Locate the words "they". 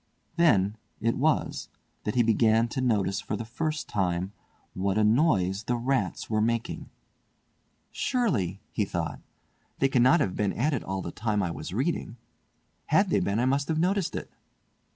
9.77-9.89, 13.11-13.19